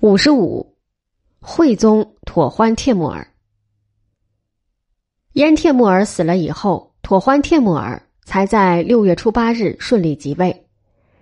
[0.00, 0.76] 五十五，
[1.40, 3.32] 惠宗妥欢帖木儿。
[5.32, 10.68] 燕帖木儿死了以后，妥欢帖木儿才在六月初八日顺利即位。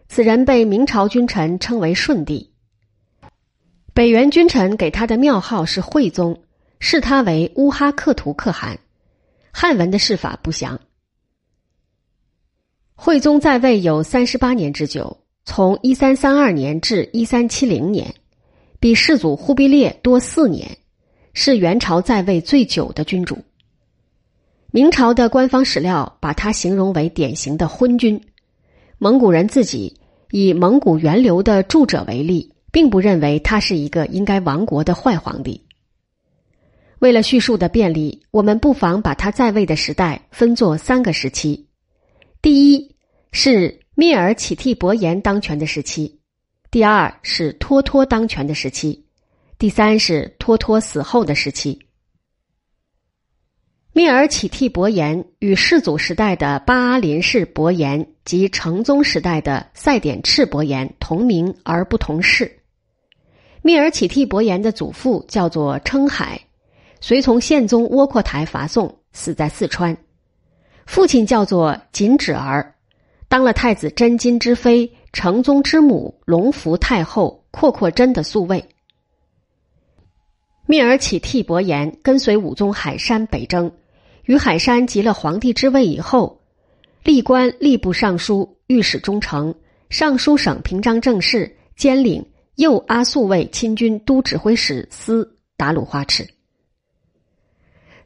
[0.08, 2.52] 此人被明朝君臣称为顺帝。
[3.94, 6.42] 北元君臣给他的庙号是惠宗，
[6.78, 8.78] 视他为乌哈克图可汗。
[9.52, 10.78] 汉文的谥法不详。
[12.94, 18.14] 惠宗在位有三十八年之久，从一三三二年至一三七零年。
[18.78, 20.76] 比世祖忽必烈多四年，
[21.32, 23.38] 是元朝在位最久的君主。
[24.70, 28.20] 明朝的官方史料把他形容为典型的昏君。
[28.98, 35.62] 蒙古人自己以蒙古源流的著者为例，并不认为他是一个应该亡国的坏皇帝。
[36.98, 41.66] 为了叙述的便利，我们不妨把他在位的时代分作三个时期：
[42.42, 42.94] 第一
[43.32, 46.15] 是蔑尔乞替伯颜当权的时期。
[46.76, 49.02] 第二是托托当权的时期，
[49.56, 51.86] 第三是托托死后的时期。
[53.94, 62.58] 蔑尔乞替伯颜与世祖时代的巴林氏伯颜及成宗时代的赛典赤伯颜同名而不同氏。
[63.62, 66.38] 蔑尔乞替伯颜的祖父叫做称海，
[67.00, 69.96] 随从宪宗窝阔台伐宋，死在四川。
[70.84, 72.74] 父亲叫做锦止儿，
[73.28, 74.92] 当了太子真金之妃。
[75.16, 78.62] 成宗之母隆福太后阔阔真的宿卫，
[80.68, 83.72] 蔑尔乞替伯颜跟随武宗海山北征，
[84.26, 86.42] 于海山即了皇帝之位以后，
[87.02, 89.54] 历官吏部尚书、御史中丞、
[89.88, 92.22] 尚书省平章政事，兼领
[92.56, 96.28] 右阿速卫亲军都指挥使司达鲁花赤。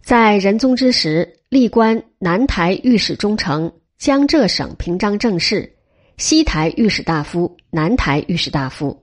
[0.01, 5.75] 在仁宗之时，历官南台御史中丞、江浙省平章政事。
[6.21, 9.01] 西台御史大夫、南台御史大夫，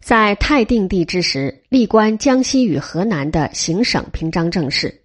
[0.00, 5.02] 在泰定帝之时，历官江西与河南的行省平章政事。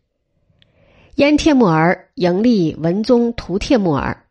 [1.17, 4.25] 燕帖木儿迎立文宗图帖木儿，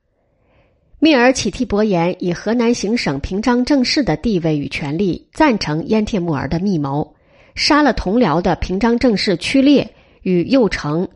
[1.00, 7.14] 蔑儿乞替伯颜以河南行省平章政事的地位与权力，赞成燕帖木儿的密谋，
[7.54, 9.88] 杀了同僚的平章政事屈烈
[10.22, 11.08] 与右丞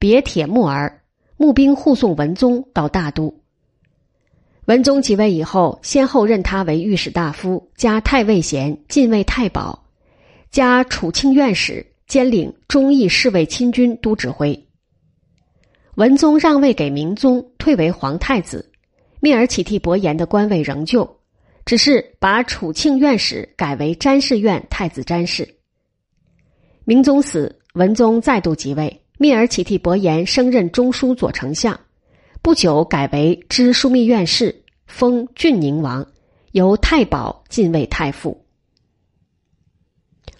[0.00, 1.00] 别帖木儿，
[1.36, 3.32] 募兵护送文宗到大都。
[4.68, 9.82] 文宗即位以后，先后任他为御史大夫、加太尉衔、禁卫太保、
[10.50, 14.66] 加储庆院使，兼领忠义侍卫亲军都指挥。
[15.94, 18.70] 文宗让位给明宗，退为皇太子。
[19.22, 21.16] 蔑尔乞替伯颜的官位仍旧，
[21.64, 25.48] 只是把储庆院使改为詹事院太子詹事。
[26.84, 31.80] 明宗死，文宗再度即位，蔑尔乞替伯颜升任中书左丞相。
[32.40, 36.06] 不久改为知枢密院事，封郡宁王，
[36.52, 38.44] 由太保进位太傅。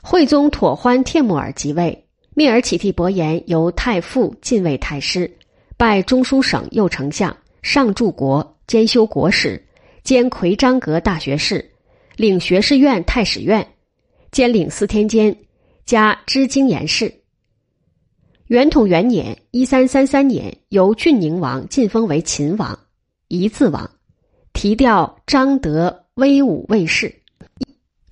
[0.00, 5.31] 惠宗妥欢帖木儿即位，蔑尔乞替伯颜由太傅进位太师，
[5.76, 9.62] 拜中书省右丞相，上柱国，兼修国史，
[10.03, 11.72] 兼魁章阁大学士，
[12.16, 13.66] 领学士院太史院，
[14.30, 15.36] 兼领司天监，
[15.84, 17.18] 加知经言事。
[18.48, 22.78] 元统元年（一三三三年），由郡宁王晋封为秦王，
[23.28, 23.91] 一字王，
[24.54, 27.14] 提调张德威武卫士。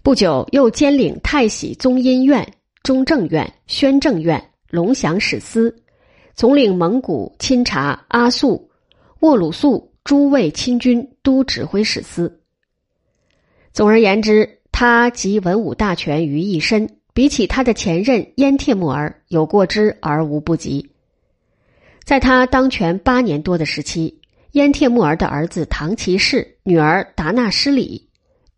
[0.02, 2.46] 不久，又兼领太喜宗荫院、
[2.82, 5.74] 中正院、宣政院、龙祥使司，
[6.34, 8.70] 总领蒙古、钦察、阿速、
[9.20, 12.42] 沃鲁肃诸卫亲军都指挥使司。
[13.72, 16.98] 总而言之，他集文武大权于一身。
[17.16, 20.90] 比起他的前任燕帖木儿，有过之而无不及。
[22.04, 24.20] 在他当权八年多的时期，
[24.52, 28.06] 燕帖木儿的儿子唐其世、女儿达纳失礼，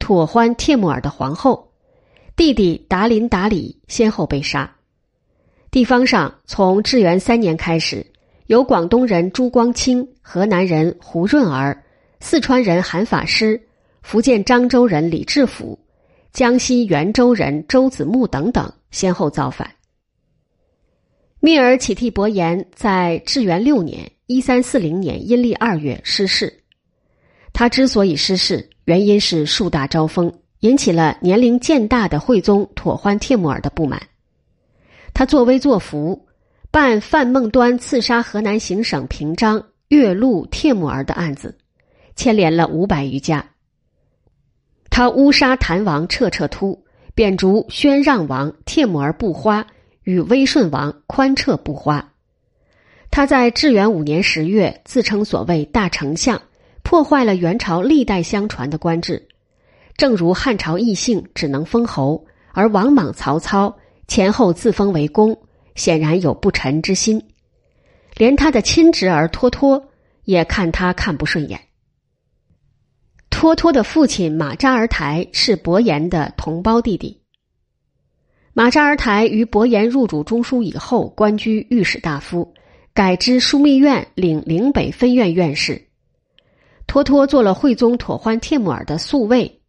[0.00, 1.70] 妥欢帖木儿的皇后，
[2.34, 4.68] 弟弟达林达里先后被杀。
[5.70, 8.04] 地方上，从至元三年开始，
[8.48, 11.80] 由广东人朱光清、河南人胡润儿、
[12.18, 13.62] 四川人韩法师、
[14.02, 15.78] 福建漳州人李志甫。
[16.32, 19.70] 江西袁州人周子木等等先后造反。
[21.40, 26.52] 密尔乞替伯颜在至元六年（一三四零年）阴历二月失势。
[27.52, 34.00] 他之所以失势，原因是树大招风，引起了年龄渐大的惠宗妥欢帖木儿的不满。
[35.14, 36.26] 他作威作福，
[36.70, 41.56] 办范孟端刺杀河南行省平章岳麓帖木儿的案子，
[42.14, 43.44] 牵连了五百余家。
[44.90, 49.66] 他乌杀谭王彻彻突，贬逐宣让王帖木儿不花
[50.02, 52.12] 与威顺王宽彻不花。
[53.10, 56.42] 他在至元五年十月自称所谓大丞相，
[56.82, 59.28] 破坏了元朝历代相传的官制。
[59.96, 63.76] 正如汉朝异姓只能封侯，而王莽、曹操
[64.06, 65.38] 前后自封为公，
[65.74, 67.22] 显然有不臣之心。
[68.16, 69.88] 连他的亲侄儿托托
[70.24, 71.60] 也看他看不顺眼。
[73.38, 77.22] 托托的父亲马扎尔台是伯颜的同胞弟弟。
[78.52, 82.52] 马扎尔台于伯颜入主中书以后，官居御史大夫，
[82.92, 85.80] 改知枢密院领岭北分院院士。
[86.88, 89.60] 托托做了惠宗妥欢帖木儿的宿卫，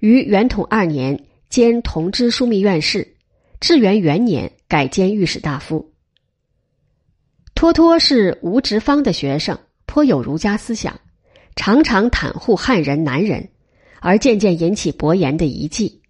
[0.00, 1.16] 于元统二年
[1.48, 3.06] 兼同知枢密院事，
[3.60, 5.92] 至元元年改兼御史大夫。
[7.54, 10.98] 托托是吴直方的学生，颇有儒家思想，
[11.54, 13.48] 常常袒护汉人南人，
[14.00, 16.00] 而渐渐引起伯颜的疑忌。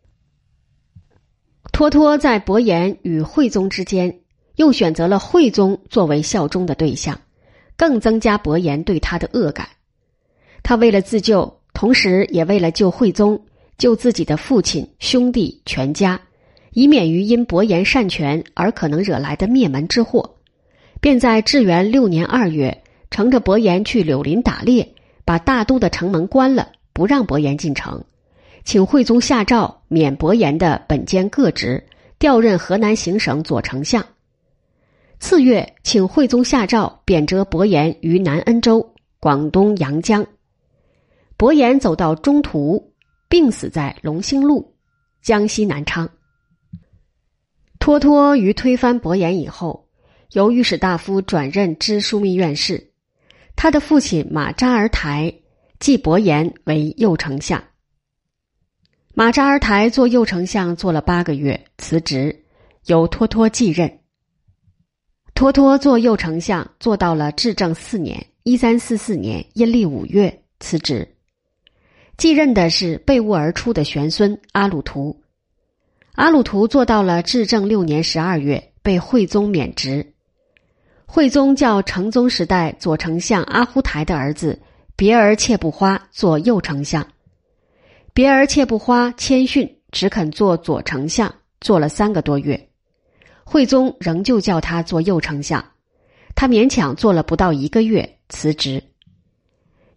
[1.72, 4.20] 托托在伯颜与惠宗之间，
[4.56, 7.20] 又选择了惠宗作为效忠的对象，
[7.76, 9.68] 更增加伯颜对他的恶感。
[10.62, 13.46] 他为了自救，同时也为了救惠宗、
[13.78, 16.20] 救自己的父亲、兄弟、全家，
[16.72, 20.36] 以免于因伯颜擅权而可能惹来的灭门之祸，
[21.00, 24.91] 便在至元六年二月，乘着伯颜去柳林打猎，
[25.24, 28.04] 把大都的城门关了，不让伯颜进城。
[28.64, 31.84] 请惠宗下诏免伯颜的本兼各职，
[32.18, 34.04] 调任河南行省左丞相。
[35.18, 40.26] 次月，请惠宗下诏贬谪伯颜于南恩州（广东阳江）。
[41.36, 42.92] 伯颜走到中途，
[43.28, 44.74] 病死在龙兴路
[45.22, 46.08] （江西南昌）。
[47.80, 49.88] 托托于推翻伯颜以后，
[50.32, 52.91] 由御史大夫转任知枢密院事。
[53.56, 55.32] 他的父亲马扎尔台
[55.78, 57.62] 继伯颜为右丞相。
[59.14, 62.44] 马扎尔台做右丞相做了八个月，辞职，
[62.86, 64.00] 由托托继任。
[65.34, 71.16] 托托做右丞相做到了至正四年（一三四四年）阴历五月，辞职。
[72.16, 75.22] 继任的是被误而出的玄孙阿鲁图。
[76.12, 80.11] 阿鲁图做到了至正六年十二月，被惠宗免职。
[81.14, 84.58] 惠宗叫成宗时代左丞相阿忽台的儿子
[84.96, 87.06] 别儿切布花做右丞相。
[88.14, 91.30] 别儿切不花谦逊，只肯做左丞相，
[91.60, 92.70] 做了三个多月。
[93.44, 95.62] 惠宗仍旧叫他做右丞相，
[96.34, 98.82] 他勉强做了不到一个月，辞职。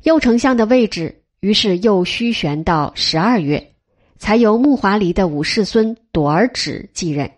[0.03, 3.71] 右丞相的位置于是又虚悬到十二月，
[4.17, 7.31] 才由木华黎的五世孙朵儿只继任。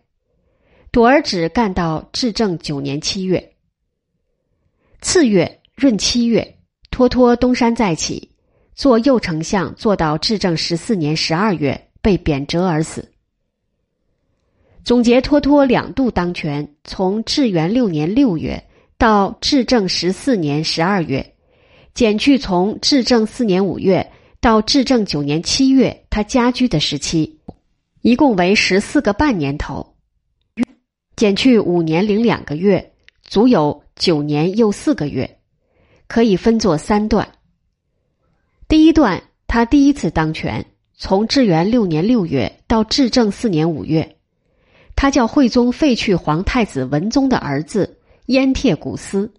[0.92, 3.54] 朵儿只干到至正九年七月。
[5.02, 6.58] 次月闰七月，
[6.90, 8.32] 托托东山再起。
[8.76, 13.12] 做右丞相做到至正十四年十二月被贬谪而死。
[14.84, 18.64] 总结托托两度当权，从至元六年六月
[18.96, 21.34] 到至正十四年十二月，
[21.96, 27.40] 减去从至正四年五月到至正九年七月他家居的时期，
[28.02, 29.96] 一共为十四个半年头，
[31.16, 35.40] 减去五年零两个月，足有九年又四个月，
[36.08, 37.28] 可以分作三段。
[38.68, 40.66] 第一段，他第一次当权，
[40.96, 44.18] 从至元六年六月到至正四年五月，
[44.96, 47.98] 他叫惠宗废去皇太子文宗的儿子
[48.28, 49.34] 燕帖古斯，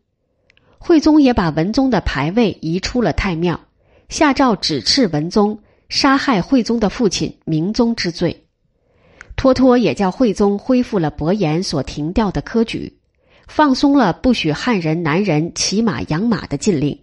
[0.79, 3.61] 惠宗也把文宗的牌位移出了太庙，
[4.09, 8.45] 下诏指斥文宗杀害惠宗的父亲明宗之罪。
[9.37, 12.98] 托托也叫惠宗恢复了伯颜所停掉的科举，
[13.49, 16.97] 放松了不许汉人南人骑马养马的禁令。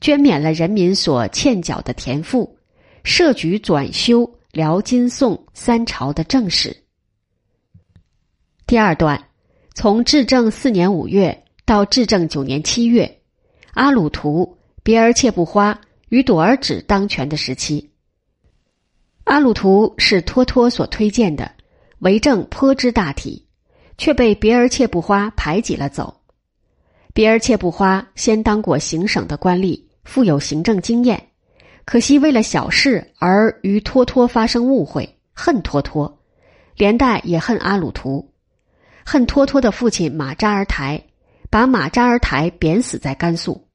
[0.00, 2.56] 捐免了人民所欠缴的田赋，
[3.02, 6.84] 设局转修辽金宋三朝的政史。
[8.64, 9.28] 第二段，
[9.74, 13.20] 从至正四年五月到至正九年七月，
[13.72, 17.90] 阿鲁图、别儿切布花与朵儿只当权的时期。
[19.24, 21.50] 阿鲁图是托托所推荐的，
[21.98, 23.47] 为政颇知大体，
[23.98, 26.22] 却被别儿切布花排挤了走。
[27.12, 29.86] 别儿切布花先当过行省的官吏。
[30.04, 31.22] 富有行政经验，
[31.84, 36.18] 可惜为了小事而与托托发生误会，恨托托，
[36.76, 38.32] 连带也恨阿鲁图，
[39.04, 41.04] 恨托托的父亲马扎尔台，
[41.50, 43.68] 把马扎尔台贬死在甘肃。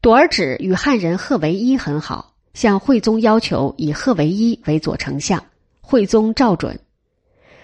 [0.00, 5.44] 朵儿只与汉人贺维一很好，向惠宗要求以贺维一为左丞相，
[5.80, 6.78] 惠宗照准。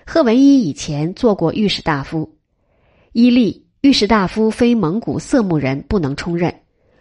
[0.06, 2.36] 贺维一以前做过御史大夫，
[3.12, 6.54] 伊利御史大夫非蒙古色目人不能充任。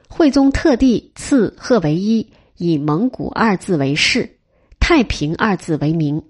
[0.08, 4.38] 惠宗特地赐贺为一，以蒙古二字为氏，
[4.80, 6.24] 太平二字为名。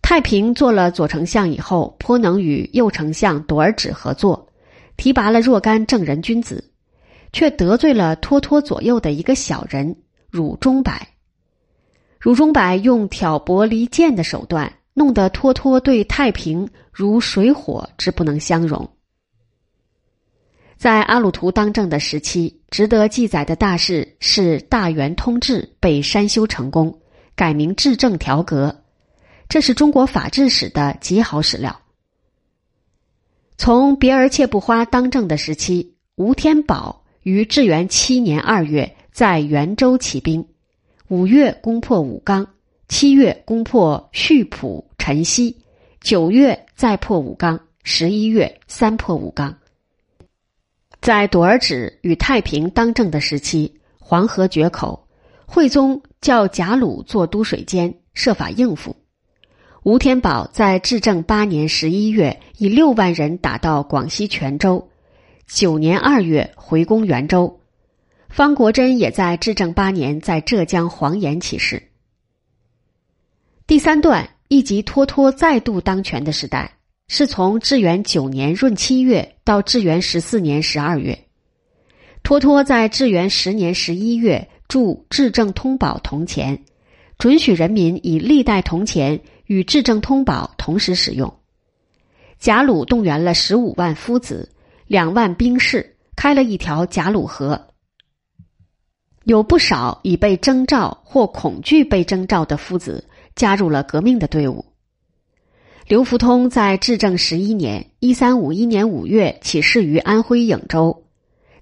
[0.00, 4.48] 太平做了左丞相以后，颇能与右丞相朵儿只合作，
[4.96, 6.70] 提拔了若干正人君子，
[7.32, 9.96] 却得罪了托托左右的一个小人
[10.30, 10.92] 汝中柏。
[12.18, 18.90] 汝中柏用挑拨离间的手段，弄得脱脱对太平如水火之不能相容。
[20.76, 27.00] 在阿鲁图当政的时期，值得记载的大事是大元通治被删修成功，
[27.34, 28.82] 改名治政条格，
[29.48, 31.80] 这是中国法治史的极好史料。
[33.56, 40.46] 从别儿切不花当政的时期，吴天宝于至元七年二月在元州起兵，
[41.08, 42.46] 五月攻破武冈，
[42.88, 45.54] 七月攻破溆浦陈溪，
[46.00, 49.58] 九月再破武冈，十一月三破武冈。
[51.00, 55.06] 在朵儿只与太平当政的时期，黄河决口，
[55.46, 58.96] 惠宗叫贾鲁做都水监，设法应付。
[59.82, 64.88] 吴天宝在至正八年十一月，以六万人打到广西泉州，
[65.46, 67.60] 九年二月回攻元州。
[68.30, 71.82] 方国珍也在至正八年在浙江黄岩起事。
[73.68, 76.72] 第三段一级脱脱再度当权的时代。
[77.06, 81.26] 是从至元九年闰七月到至元十四年十二月，
[82.22, 86.64] 托托在至元十年十一月铸至正通宝铜钱，
[87.18, 91.34] 准许人民以历代铜钱与至正通宝同时使用。
[92.38, 94.50] 贾鲁动员了十五万夫子、
[94.86, 97.68] 两万兵士，开了一条贾鲁河。
[99.24, 103.06] 有不少已被征召或恐惧被征召的夫子
[103.38, 104.66] 加入了革命的队伍。
[105.86, 111.04] 刘福通在至正十一年（一三五一年五月）起事于安徽颍州，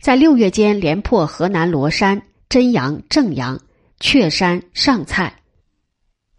[0.01, 3.61] 在六月间连破河南罗山、真阳、正阳、
[4.01, 5.43] 确山、上蔡。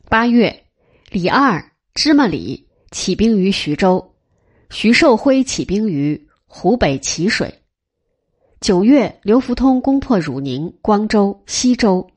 [0.10, 0.64] 八月，
[1.12, 4.16] 李二、芝麻李起兵于徐州，
[4.70, 7.54] 徐寿辉起兵于湖北蕲水。
[8.60, 12.10] 九月，刘福通攻破汝宁、光州、西州，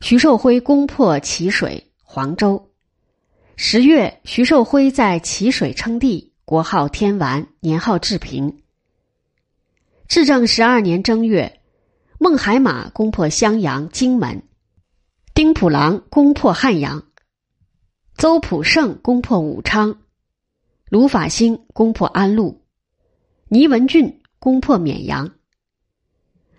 [0.00, 1.87] 徐寿辉攻破蕲水、
[2.18, 2.72] 黄州。
[3.54, 8.64] 十月，徐寿辉在齐水称帝，国号天完，年号治平。
[10.08, 11.60] 至正十二年正月，
[12.18, 14.42] 孟海马攻破襄阳、荆门，
[15.32, 17.04] 丁普郎攻破汉阳，
[18.16, 20.00] 邹普胜攻破武昌，
[20.88, 22.64] 卢法兴攻破安陆，
[23.46, 25.36] 倪文俊攻破绵阳。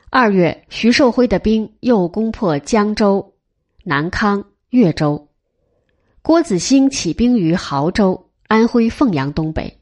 [0.10, 3.34] 二月，徐寿辉的兵又攻破江州、
[3.84, 5.28] 南康、越州。
[6.22, 9.80] 郭子兴起兵于亳州（安徽凤阳东北）。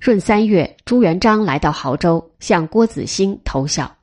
[0.00, 3.96] 闰三月，朱元璋来到亳州，向郭子兴投效。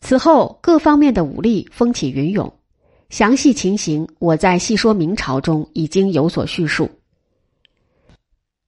[0.00, 2.52] 此后，各方面的武力风起云涌，
[3.10, 6.88] 详细情形我在细说明朝中已经有所叙述。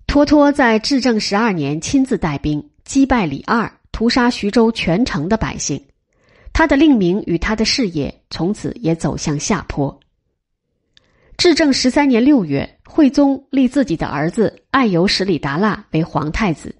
[0.06, 5.82] 托托在至正十二年亲自带兵击败李二，屠杀徐州全城的百姓，
[6.52, 10.00] 他的令名与他的事业从此也走向下坡。
[11.36, 16.74] 至正十三年六月，惠宗立自己的儿子爱由史里达腊为皇太子，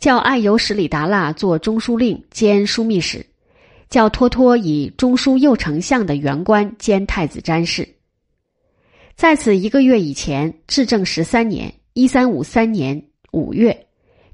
[0.00, 3.24] 叫爱由史里达腊做中书令兼枢密使，
[3.90, 7.86] 叫托托以中书右丞相的原官兼太子詹事。
[9.14, 13.86] 在此一个月以前，至正十三年（一三五三年）五月，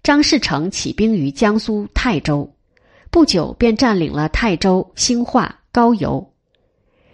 [0.05, 2.49] 张士诚起兵于江苏泰州，
[3.11, 6.25] 不久便占领了泰州、兴化、高邮。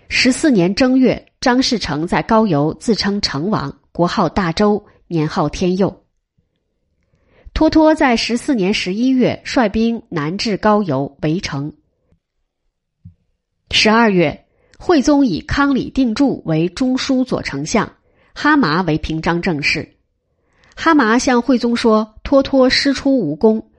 [0.09, 1.27] 十四年正月。
[1.45, 6.07] 张士诚在高邮自称成王，国号大周，年号天佑。
[7.53, 11.75] 托托在十四年十一月率兵南至高邮围城。
[13.71, 14.47] 十二月，
[14.79, 17.93] 惠宗以康里定柱为中书左丞相，
[18.35, 19.97] 哈麻为平章政事。
[20.75, 23.71] 哈麻向惠宗说：“托托师出无功，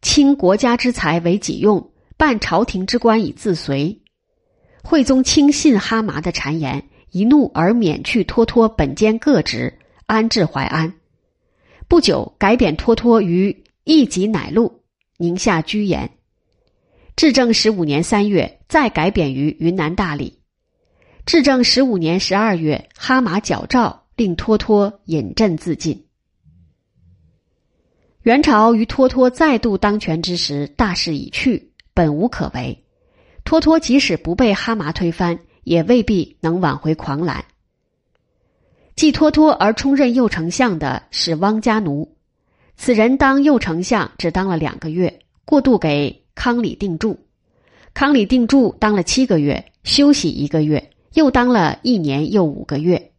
[0.00, 4.02] 倾国家之财为己用，办朝廷之官以自随。”
[4.82, 6.88] 惠宗轻信哈麻的谗言。
[7.12, 10.94] 一怒而免去托托本兼各职，安置淮安。
[11.86, 14.80] 不久改贬托托于义吉乃路
[15.18, 16.10] 宁夏居延。
[17.14, 20.40] 至正十五年三月，再改贬于云南大理。
[21.26, 26.06] 至正十五年十二月，哈马矫诏令托托引镇自尽。
[28.22, 32.86] 元朝于托托再度当权之时，大势已去，本无可为。
[33.44, 35.40] 托托即使不被哈麻推翻。
[35.64, 37.44] 也未必能挽回狂澜。
[38.94, 42.16] 继托托而充任右丞相的是汪家奴，
[42.76, 47.18] 此人当右丞相只当了两个月，过渡给康里定住。
[47.94, 53.12] 康里定住当了七个月，休息一个月，又当了一年又五个月。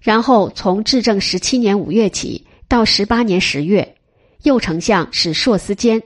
[0.00, 3.96] 然后从至正十七年五月起到十八年十月，
[4.42, 6.02] 右丞相是硕司坚。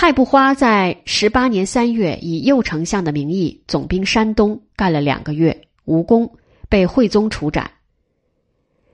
[0.00, 6.32] 太不花在十八年三月以右丞相的名义总兵山东，干了两个月，无功，
[6.68, 7.68] 被惠宗处斩。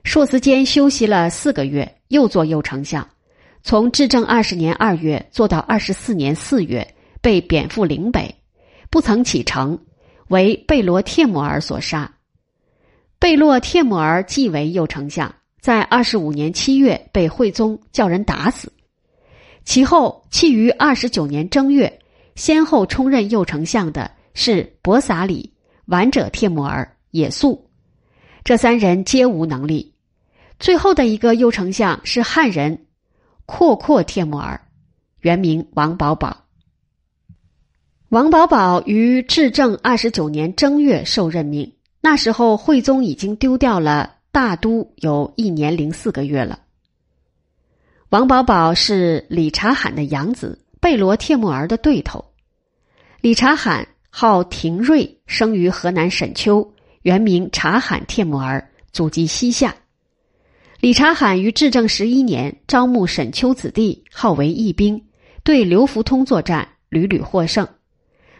[0.03, 3.07] 硕思坚休息了四个月，又做右丞相，
[3.61, 8.33] 从至正二十年二月做到二十四年四月，被贬赴岭北，
[8.89, 9.79] 不曾启程，
[10.29, 12.11] 为贝罗帖木儿所杀。
[13.19, 18.73] 贝洛帖木儿继为右丞相，在二十五年七月被惠宗叫人打死。
[19.65, 21.99] 其后，弃于二十九年正月，
[22.35, 25.51] 先后充任右丞相的是博撒里、
[25.87, 27.67] 完者帖木儿、也速，
[28.43, 29.93] 这三人皆无能力。
[30.59, 32.85] 最后的一个右丞相是汉人
[33.47, 34.61] 阔阔帖木儿，
[35.19, 36.45] 原名王保保。
[38.09, 46.59] 王保保于至正二十九年正月受任命，那时候惠宗已经丢掉了大都有一年零四个月了。
[48.15, 52.23] 王保保是理察罕的养子，贝罗帖木儿的对头。
[53.19, 56.65] 理察罕号廷瑞，生于河南沈丘，
[57.01, 59.75] 原名察罕帖木儿，祖籍西夏。
[60.79, 65.03] 理察罕于至正十一年招募沈丘子弟，号为义兵，
[65.43, 67.67] 对刘福通作战，屡屡获胜。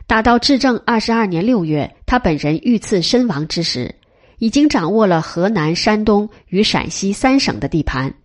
[0.08, 3.94] 打到至正二十二年六月，他本人遇刺身亡之时，
[4.38, 8.16] 已经掌握了河南、山东与陕西三省的地盘。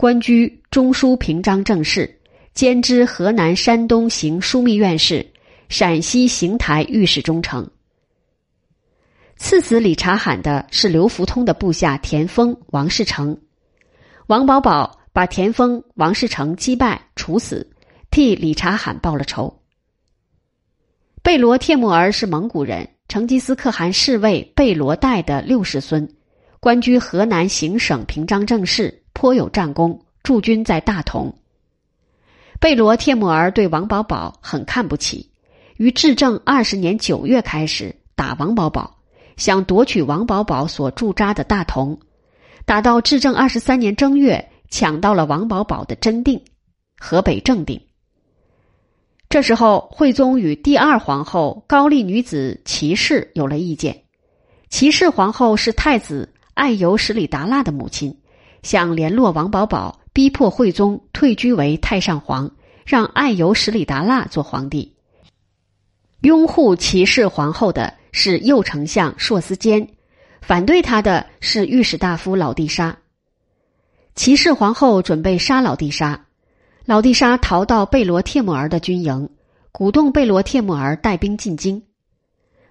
[0.00, 2.20] 官居中书平章政事，
[2.54, 5.26] 兼知河南、山东行枢密院事，
[5.68, 7.68] 陕西邢台御史中丞。
[9.38, 13.36] 赐死李察罕的是刘福通的部下田丰、王世成。
[14.28, 17.68] 王保保把田丰、王世成击败处死，
[18.08, 19.62] 替李察罕报了仇。
[21.24, 26.08] 贝罗帖木儿是蒙古人，成吉思可汗侍卫贝罗代的六世孙，
[26.60, 29.02] 官居河南行省平章政事。
[29.18, 31.34] 颇有战功，驻军在大同。
[32.60, 35.28] 贝罗帖木儿对王保保很看不起，
[35.76, 38.98] 于至正二十年九月开始打王保保，
[39.36, 41.98] 想夺取王保保所驻扎的大同。
[42.64, 46.40] 打到至正二十三年正月，抢到了王保保的真定，
[46.96, 47.80] 河北正定。
[49.28, 54.04] 这时候，惠宗与第二皇后高丽女子齐氏有了意见。
[54.70, 58.16] 齐氏皇后是太子爱由史里达腊的母亲。
[58.62, 62.50] 想联络王保保，逼迫惠宗退居为太上皇，
[62.84, 64.94] 让爱由十里达腊做皇帝。
[66.22, 69.88] 拥护齐氏皇后的是右丞相硕思坚，
[70.40, 72.98] 反对他的是御史大夫老帝沙。
[74.16, 76.26] 齐氏皇后准备杀老帝沙，
[76.84, 79.30] 老帝沙逃到贝罗帖木儿的军营，
[79.70, 81.80] 鼓动贝罗帖木儿带兵进京。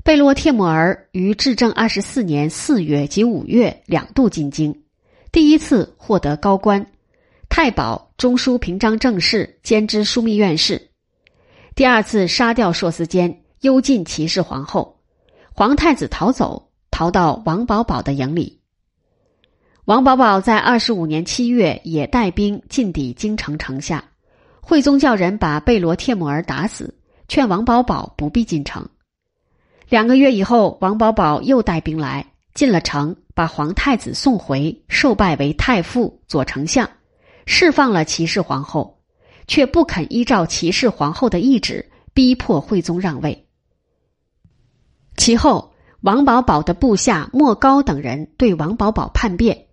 [0.04, 4.84] 贝罗帖木儿于至正二十四年四月及五月两度进京。
[5.38, 6.84] 第一次获得高官，
[7.48, 10.90] 太保、中书平章政事兼知枢密院事。
[11.76, 15.00] 第二次杀掉硕思坚，幽禁齐氏皇后，
[15.54, 18.60] 皇太子逃走，逃到王保保的营里。
[19.86, 24.04] 王保保在二十五年七月也带兵进抵京城城下，
[24.60, 26.98] 惠宗叫人把贝罗帖木儿打死，
[27.28, 28.90] 劝王保保不必进城。
[29.88, 33.16] 两个月以后，王保保又带兵来，进了城。
[33.38, 36.90] 把皇太子送回，受拜为太傅、左丞相，
[37.46, 38.98] 释放了齐氏皇后，
[39.46, 43.46] 却不肯依照齐氏皇后的意旨，逼迫惠宗让位。
[45.18, 49.68] 其后，王保保的部下莫高等人对王保保叛变，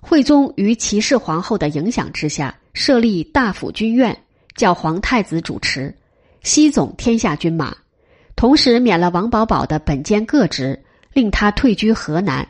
[0.00, 4.22] 惠宗于齐氏皇后的影响之下，设立大府军院，
[4.54, 5.98] 叫皇太子主持，
[6.44, 7.76] 西总天下军马，
[8.36, 12.46] 同时免了王保保的本兼各职，令他退居河南。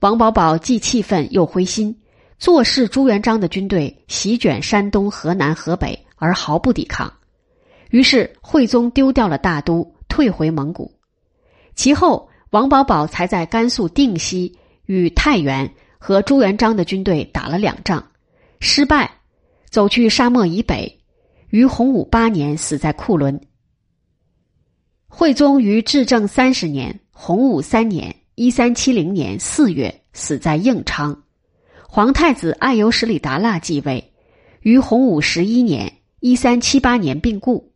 [0.00, 1.96] 王保保既气愤又灰心，
[2.38, 7.12] 坐视朱元璋的军队席卷山东、河南、河北，而毫不抵抗。
[7.90, 10.92] 于是惠宗丢掉了大都，退回蒙古。
[11.74, 18.04] 其后，王保保才在甘肃定西与太原和朱元璋的军队打了两仗，
[18.60, 19.10] 失败，
[19.70, 21.00] 走去沙漠以北，
[21.48, 23.40] 于洪武八年死在库伦。
[25.06, 28.14] 惠宗于至正三十年（洪武三年）。
[28.36, 31.22] 一三七零年四月，死在应昌。
[31.88, 34.12] 皇太子爱由什里达腊继位，
[34.62, 37.72] 于洪武十一年（一三七八年）病故。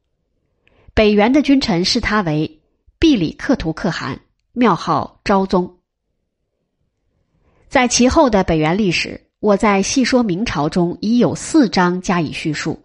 [0.94, 2.60] 北元的君臣视他为
[2.98, 4.20] 毕里克图可汗，
[4.52, 5.76] 庙号昭宗。
[7.68, 12.82] 在其后的北元历史，我在细说明朝中已有四章加以叙述。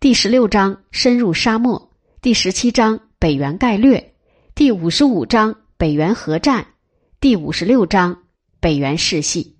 [0.00, 4.12] 第十六章深入沙漠，第十七章北元概略，
[4.54, 6.66] 第五十五章北元合战。
[7.22, 8.16] 第五十六章
[8.60, 9.59] 北元世系。